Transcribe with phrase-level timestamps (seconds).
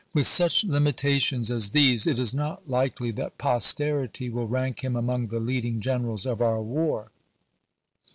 [0.15, 5.27] With such limitations as these it is not likely that posterity will rank him among
[5.27, 7.11] the leading generals of our war.